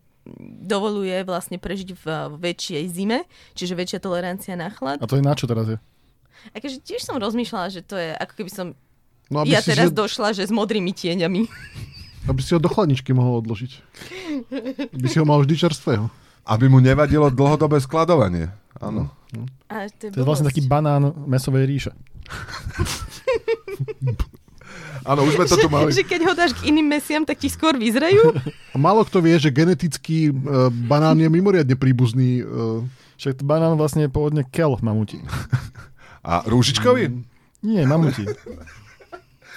[0.63, 5.03] dovoluje vlastne prežiť v v väčšej zime, čiže väčšia tolerancia na chlad.
[5.03, 5.77] A to je na čo teraz je?
[6.55, 8.67] Akože tiež som rozmýšľala, že to je ako keby som
[9.33, 11.49] No, aby, ja si teraz si, došla, že s modrými tieňami.
[12.29, 13.71] aby si ho do chladničky mohol odložiť.
[14.93, 16.13] Aby si ho mal vždy čerstvého.
[16.45, 18.53] Aby mu nevadilo dlhodobé skladovanie.
[18.77, 19.09] Áno.
[19.71, 21.91] A to je, To je vlastne taký banán mesovej ríše.
[25.03, 25.91] Áno, už sme to tu mali.
[25.91, 28.23] že keď ho dáš k iným mesiam, tak ti skôr vyzrajú.
[28.71, 32.39] A málo kto vie, že genetický uh, banán je mimoriadne príbuzný.
[32.39, 32.87] Uh,
[33.19, 35.19] Však banán vlastne je pôvodne kel mamuti.
[36.23, 37.11] A rúžičkový?
[37.63, 38.23] Nie, mamuti.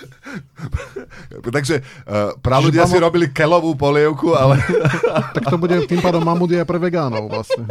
[1.56, 2.36] Takže uh,
[2.84, 4.60] Že si mamo- robili kelovú polievku, ale
[5.36, 6.22] tak to bude tým pádom
[6.60, 7.64] aj pre vegánov vlastne.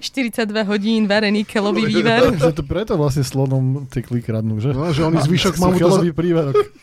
[0.00, 2.34] 42 hodín varený kelový vývar.
[2.36, 4.76] že to preto vlastne slonom cykli kradnú, že?
[4.76, 6.00] No, že oni zvyšok Sú mamuta, za,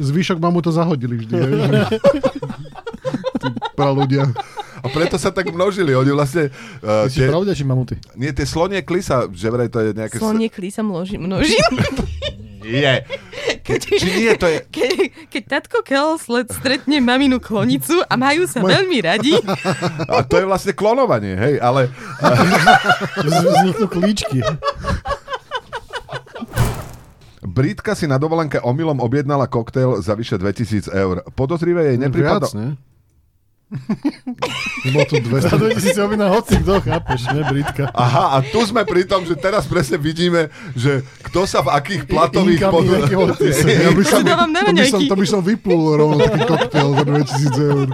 [0.02, 1.34] zvyšok mamuta zahodili vždy.
[1.38, 1.72] Hej, že...
[4.82, 5.94] A preto sa tak množili.
[5.94, 6.50] Oni vlastne...
[6.82, 7.94] Uh, tie, pravda, či mamuty?
[8.18, 10.18] nie, tie slonie klisa, že vraj to je nejaké...
[10.18, 11.14] Slonie klísa množí.
[11.22, 11.54] množí.
[12.66, 13.06] Nie.
[13.62, 14.58] Keď, Či nie, to je...
[14.70, 14.94] keď,
[15.30, 19.34] keď tatko Kel sled stretne maminu klonicu a majú sa veľmi radi,
[20.14, 21.90] A to je vlastne klonovanie, hej, ale...
[23.22, 24.40] Vzniknú klíčky.
[27.42, 31.26] Britka si na dovolenke omylom objednala koktail za vyše 2000 eur.
[31.34, 32.50] Podozrivé jej nepripadalo...
[32.50, 32.91] Viac, ne?
[34.92, 35.96] Bolo to Za 200.
[35.96, 37.88] 2000 objedná hoci kto, chápeš, ne Britka.
[37.96, 42.04] Aha, a tu sme pri tom, že teraz presne vidíme, že kto sa v akých
[42.04, 42.60] platových...
[42.60, 43.48] Nejaký hoci.
[43.88, 44.36] Ja by som, To
[44.68, 47.88] to, by som, to by som vyplul rovno taký koktail za 2000 eur.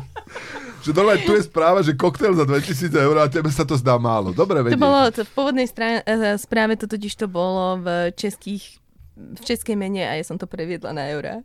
[0.81, 3.99] Že normálne tu je správa, že koktail za 2000 eur a tebe sa to zdá
[4.01, 4.33] málo.
[4.33, 4.81] Dobre To vedieť.
[4.81, 7.87] bolo, to v pôvodnej eh, správe to totiž to bolo v
[8.17, 8.81] českých
[9.17, 11.41] v českej mene a ja som to previedla na eurá.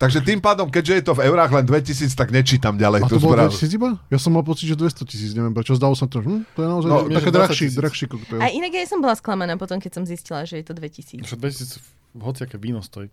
[0.00, 3.20] Takže tým pádom, keďže je to v eurách len 2000, tak nečítam ďalej A to
[3.20, 3.52] bolo správu.
[3.52, 3.90] 2000 iba?
[4.08, 5.76] Ja som mal pocit, že 200 tisíc, neviem prečo.
[5.76, 8.40] Zdalo sa to, hm, to je naozaj No, také že 20 drahší, drahší koktail.
[8.40, 11.20] A inak ja som bola sklamaná potom, keď som zistila, že je to 2000.
[11.28, 11.84] Čo 2000
[12.16, 13.12] hociaké víno stojí.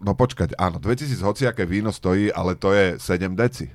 [0.00, 3.68] No počkať, áno, 2000 hociaké víno stojí, ale to je 7 deci.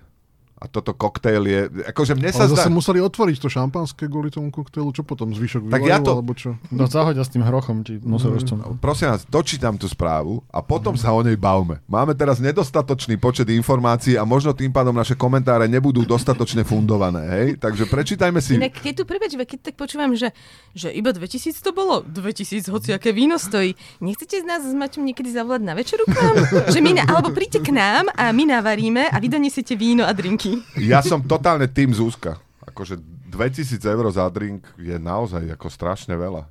[0.58, 2.66] A toto koktail je, akože mne sa Ale zdá...
[2.66, 4.90] zase museli otvoriť to šampanské kvôli tomu koktejlu.
[4.90, 5.30] Čo potom?
[5.30, 6.58] Zvyšok Tak vyvajú, ja to- alebo čo?
[6.74, 8.82] No zahoď s tým hrochom, či nosorožcom.
[8.82, 11.78] Prosím vás, dočítam tú správu a potom sa o nej bavme.
[11.86, 17.48] Máme teraz nedostatočný počet informácií a možno tým pádom naše komentáre nebudú dostatočne fundované, hej?
[17.62, 18.58] Takže prečítajme si...
[18.58, 20.34] Inak keď tu prebeč, keď tak počúvam, že,
[20.74, 23.78] že iba 2000 to bolo, 2000 hoci aké víno stojí.
[24.02, 26.36] Nechcete z nás s Maťom niekedy zavolať na večeru k nám?
[26.74, 30.16] že my na, alebo príďte k nám a my navaríme a vy donesiete víno a
[30.18, 30.47] drinky.
[30.78, 32.38] Ja som totálne tým Zúska.
[32.64, 36.48] Akože 2000 eur za drink je naozaj ako strašne veľa.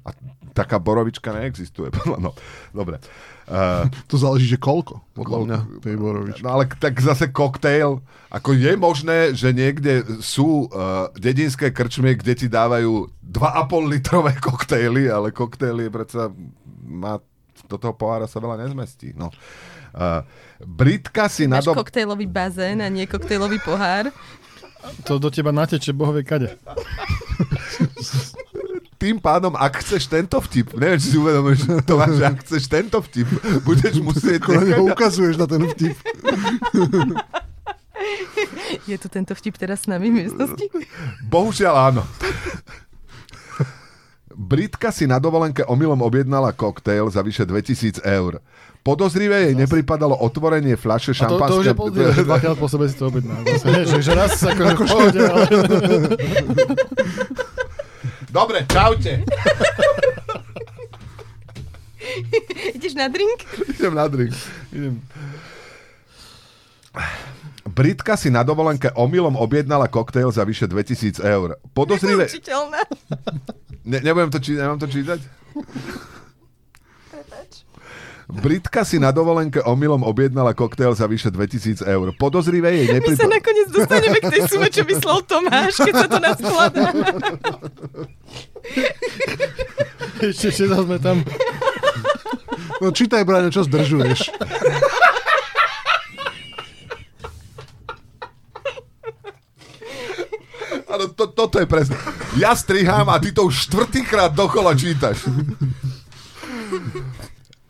[0.00, 0.16] A
[0.56, 2.30] taká borovička neexistuje, podľa no.
[2.72, 2.96] Dobre.
[3.44, 5.46] Uh, To záleží, že koľko, podľa Koľko?
[5.46, 6.40] mňa, tej borovičky.
[6.40, 8.00] no ale tak zase koktejl.
[8.30, 15.10] Ako je možné, že niekde sú uh, dedinské krčmy, kde ti dávajú 2,5 litrové koktejly,
[15.10, 16.30] ale koktejl je predsa...
[16.80, 17.20] Má,
[17.68, 19.14] do toho pohára sa veľa nezmestí.
[19.14, 19.30] No.
[19.90, 20.22] Uh,
[20.62, 21.74] Britka si na Máš do...
[21.74, 24.12] koktejlový bazén a nie koktejlový pohár.
[25.04, 26.56] To do teba nateče bohovie kade.
[29.00, 33.00] tým pádom, ak chceš tento vtip, neviem, či si uvedomíš, Tomáš, že ak chceš tento
[33.00, 33.28] vtip,
[33.64, 34.44] budeš musieť...
[34.44, 35.96] Nechať- ukazuješ na ten vtip.
[38.84, 40.64] Je tu tento vtip teraz s nami v miestnosti?
[41.24, 42.02] Bohužiaľ áno.
[44.40, 48.40] Britka si na dovolenke omylom objednala koktejl za vyše 2000 eur.
[48.80, 51.68] Podozrivé jej nepripadalo otvorenie fľaše A to, to už šampanské...
[51.68, 54.80] je podľa, že dvakrát po sebe si to nie, že, že raz sa akože v
[54.88, 55.44] pohode, ale...
[58.32, 59.28] Dobre, čaute.
[62.72, 63.44] Ideš na drink?
[63.76, 64.32] Idem na drink.
[64.72, 65.04] Idem.
[67.70, 71.54] Britka si na dovolenke omylom objednala koktejl za vyše 2000 eur.
[71.70, 72.26] Podozrivé...
[73.86, 75.18] Ne, nebudem to čítať, nemám to čítať?
[78.30, 82.10] Britka si na dovolenke omylom objednala koktejl za vyše 2000 eur.
[82.18, 86.18] Podozrivé jej My sa nakoniec dostaneme k tej sume, čo myslel Tomáš, keď sa to
[86.18, 86.84] naskladá.
[90.20, 91.24] Ešte, ešte sme tam.
[92.84, 94.30] No čítaj, Brian, čo zdržuješ.
[100.90, 101.96] Áno, to, toto je presne.
[102.40, 105.28] Ja strihám a ty to už štvrtýkrát dokola čítaš.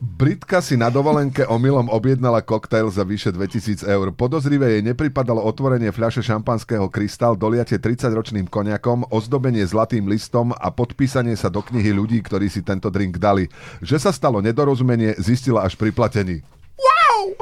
[0.01, 4.13] Britka si na dovolenke omylom objednala koktail za vyše 2000 eur.
[4.13, 11.37] Podozrivé jej nepripadalo otvorenie fľaše šampanského krystal, doliatie 30-ročným koniakom, ozdobenie zlatým listom a podpísanie
[11.41, 13.49] sa do knihy ľudí, ktorí si tento drink dali.
[13.81, 16.45] Že sa stalo nedorozumenie, zistila až pri platení.
[16.77, 17.41] Wow!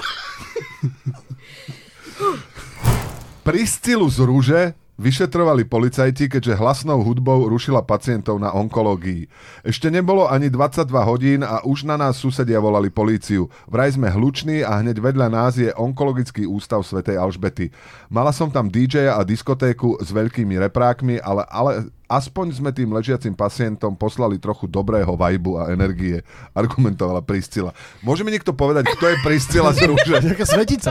[3.42, 4.62] Priscilu z rúže
[4.98, 9.30] vyšetrovali policajti, keďže hlasnou hudbou rušila pacientov na onkológii.
[9.62, 13.46] Ešte nebolo ani 22 hodín a už na nás susedia volali políciu.
[13.70, 17.70] Vraj sme hluční a hneď vedľa nás je onkologický ústav svätej Alžbety.
[18.10, 23.36] Mala som tam DJ a diskotéku s veľkými reprákmi, ale, ale aspoň sme tým ležiacim
[23.36, 26.24] pacientom poslali trochu dobrého vajbu a energie,
[26.56, 27.70] argumentovala Priscila.
[28.02, 30.14] Môže mi niekto povedať, kto je Priscila z rúže?
[30.24, 30.90] Jaká svetica.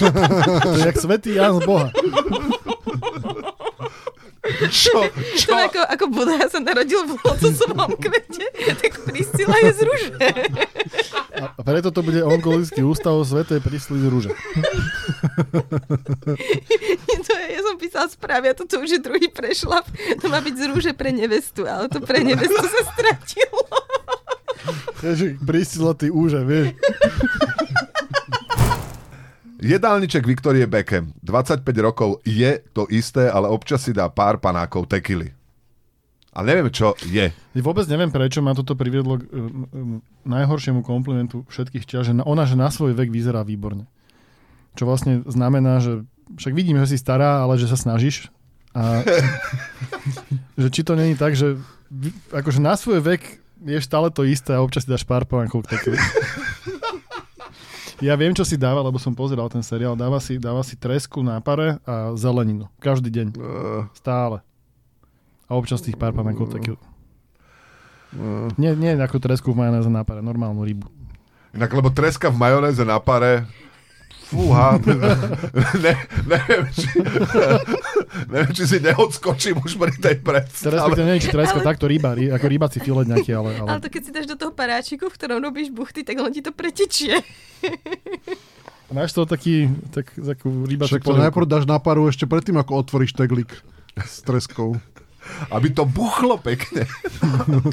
[0.84, 1.88] jak svetý Ján z Boha.
[4.68, 5.08] Čo?
[5.40, 5.48] Čo?
[5.48, 8.44] To ako, ako Buddha sa narodil v lotosovom kvete,
[8.76, 10.12] tak Priscila je z rúže.
[11.40, 14.30] A preto to bude onkologický ústav Svetej Prisly z Rúže.
[17.26, 19.88] to je, ja som písala správy a toto už je druhý prešlap.
[20.20, 23.64] To má byť z rúže pre nevestu, ale to pre nevestu sa stratilo.
[25.00, 26.76] Ježi, Priscila, ty úže, vieš.
[29.64, 35.32] Jedálniček Viktorie Beckham, 25 rokov, je to isté, ale občas si dá pár panákov tekily.
[36.36, 37.32] A neviem, čo je.
[37.56, 39.96] Vôbec neviem, prečo ma toto priviedlo k um, um,
[40.28, 43.88] najhoršiemu komplimentu všetkých čias, že na, ona, že na svoj vek vyzerá výborne.
[44.76, 46.04] Čo vlastne znamená, že
[46.36, 48.28] však vidím, že si stará, ale že sa snažíš.
[48.76, 49.00] A
[50.60, 51.56] že či to není tak, že
[52.36, 55.78] akože na svoj vek je stále to isté a občas si dáš pár pánkou k
[55.78, 55.96] takým.
[58.02, 59.94] Ja viem, čo si dáva, lebo som pozeral ten seriál.
[59.94, 62.66] Dáva si, dáva si tresku na pare a zeleninu.
[62.82, 63.26] Každý deň.
[63.94, 64.42] Stále.
[65.46, 66.74] A občas tých pár pánkou takých.
[68.18, 70.88] uh, Nie, nie ako tresku v majonéze na pare, normálnu rybu.
[71.54, 73.46] Inak, lebo treska v majonéze na pare,
[74.34, 74.66] fúha,
[75.84, 75.94] ne,
[76.26, 76.90] neviem, či,
[78.34, 80.74] neviem, či si neodskočím už pri tej predstave.
[80.74, 83.80] Respektíve neviem, či treska, Ale- takto ryba, ry, ako rybací filet nejaký, ale, ale Ale
[83.80, 86.50] to keď si dáš do toho paráčiku, v ktorom robíš buchty, tak on ti to
[86.50, 87.22] pretečie.
[88.94, 92.82] máš to taký, tak, takú rybaciu však to najprv dáš na paru ešte predtým, ako
[92.82, 93.50] otvoríš teglik
[93.94, 94.78] s treskou.
[95.48, 96.84] Aby to buchlo pekne.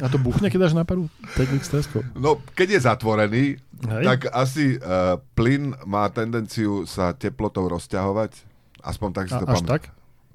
[0.00, 2.00] A to buchne, keď dáš na paru teklik s treskou.
[2.14, 3.44] No, keď je zatvorený,
[3.82, 4.04] Hej.
[4.04, 8.32] tak asi uh, plyn má tendenciu sa teplotou rozťahovať.
[8.82, 9.68] Aspoň tak si A, to pamätám.
[9.68, 9.82] tak?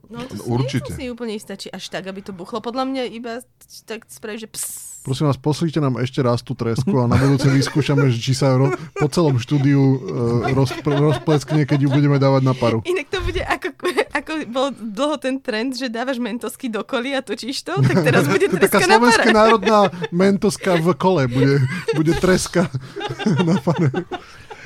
[0.07, 0.95] No to Určite.
[0.95, 2.63] nie si úplne istá, či až tak, aby to buchlo.
[2.63, 3.43] Podľa mňa iba
[3.83, 4.65] tak spravíš, že ps.
[5.03, 8.55] Prosím vás, poslíte nám ešte raz tú tresku a na budúce vyskúšame, že či sa
[8.55, 9.99] ro- po celom štúdiu uh,
[10.51, 12.83] roz, rozpleskne, keď ju budeme dávať na paru.
[12.83, 13.39] Inak to bude
[14.27, 18.27] ako, bol dlho ten trend, že dávaš mentosky do koli a točíš to, tak teraz
[18.35, 19.39] bude taká treska na slovenská pare.
[19.39, 19.79] národná
[20.11, 21.31] mentoska v kole.
[21.31, 21.63] Bude,
[21.95, 22.67] bude treska
[23.47, 23.87] na pare.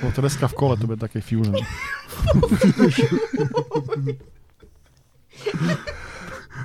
[0.02, 1.54] Bo treska v kole, to bude také fusion.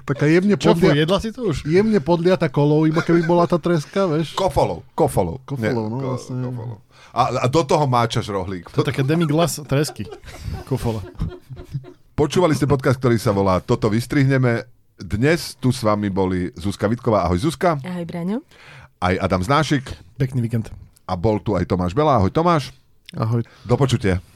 [0.07, 1.67] Taká jemne, Čo, podlia, jedla si to už?
[1.67, 4.39] jemne podliata kolou, iba keby bola tá treska, vieš.
[4.39, 5.43] Kofolov, kofolov.
[5.43, 6.47] Kofolov, no, vlastne.
[6.47, 6.79] kofolov.
[7.11, 8.71] A, a do toho máčaš rohlík.
[8.71, 10.07] To je také demiglas tresky.
[10.69, 11.03] Kofola.
[12.17, 14.65] Počúvali ste podcast, ktorý sa volá Toto vystrihneme.
[14.97, 17.29] Dnes tu s vami boli Zuzka Vitková.
[17.29, 17.77] Ahoj Zuzka.
[17.85, 18.41] Ahoj, Braňo.
[18.97, 19.85] Aj Adam Znášik.
[20.17, 20.73] Pekný víkend.
[21.05, 22.17] A bol tu aj Tomáš Bela.
[22.17, 22.73] Ahoj Tomáš.
[23.13, 23.45] Ahoj.
[23.69, 24.25] Do počutia.